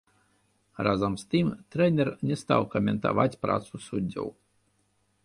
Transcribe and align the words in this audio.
Разам 0.87 1.17
з 1.23 1.27
тым 1.33 1.51
трэнер 1.75 2.09
не 2.29 2.35
стаў 2.43 2.61
каментаваць 2.73 3.39
працу 3.45 3.73
суддзяў. 3.87 4.27